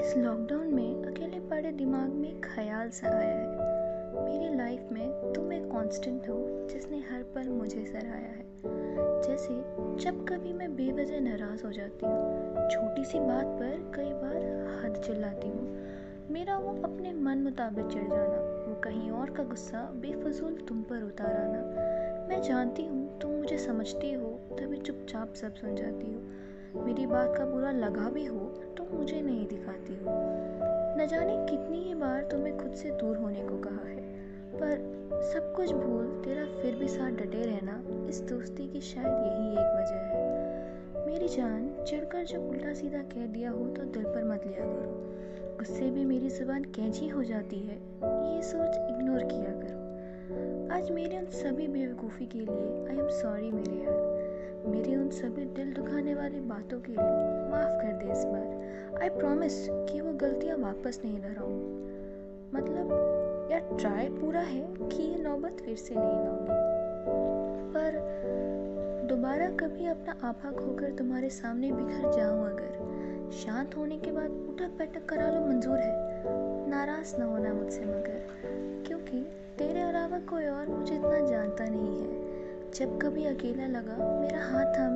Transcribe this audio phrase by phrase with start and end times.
[0.00, 5.32] इस लॉकडाउन में अकेले पड़े दिमाग में एक ख्याल सा आया है। मेरी लाइफ में
[5.32, 8.46] तुम एक कांस्टेंट हो, जिसने हर पल मुझे सराहाया है।
[9.22, 9.54] जैसे
[10.04, 14.36] जब कभी मैं बेवजह नाराज़ हो जाती हूँ, छोटी सी बात पर कई बार
[14.84, 15.86] हद चिल्लाती हूँ।
[16.30, 21.02] मेरा वो अपने मन मुताबिक चिढ़ जाना, वो कहीं और का गुस्सा बेफजूल तुम पर
[21.02, 21.62] उतार आना
[22.28, 24.30] मैं जानती हूँ तुम मुझे समझती हो,
[24.60, 26.20] तभी चुपचाप सब सुन जाती हो।
[26.84, 28.38] मेरी बात का बुरा लगा भी हो
[28.94, 30.16] मुझे नहीं दिखाती हो।
[30.98, 34.02] न जाने कितनी ही बार तुम्हें खुद से दूर होने को कहा है।
[34.54, 39.50] पर सब कुछ भूल तेरा फिर भी साथ डटे रहना इस दोस्ती की शायद यही
[39.52, 44.24] एक वजह है। मेरी जान चिढ़कर जब उल्टा सीधा कह दिया हो तो दिल पर
[44.24, 44.92] मत लिया करो।
[45.58, 47.74] गुस्से भी मेरी ज़ुबान कैंची हो जाती है,
[48.04, 53.50] ये सोच इग्नोर किया करो। आज मेरे उन सभी बेवकूफ़ी के लिए आई एम सॉरी
[53.50, 58.24] मेरे यार। मेरे उन सभी दिल दुखाने वाली बातों के लिए माफ़ कर दे इस
[58.24, 61.66] बार। आई प्रॉमिस कि वो गलतियाँ वापस नहीं दोहराऊँगी।
[62.56, 62.92] मतलब
[63.52, 66.56] यार ट्राई पूरा है कि ये नौबत फिर से नहीं लाऊँगी।
[67.74, 67.98] पर
[69.06, 74.78] दोबारा कभी अपना आपा खोकर तुम्हारे सामने बिखर जाऊँ अगर, शांत होने के बाद उठक
[74.78, 75.94] बैठक करा लो मंजूर है।
[76.70, 78.26] नाराज़ ना होना मुझसे मगर,
[78.86, 79.20] क्योंकि
[79.58, 82.24] तेरे अलावा कोई और मुझे इतना जानता नहीं है।
[82.72, 84.93] जब कभी अकेला लगा, मेरा हाथ थामे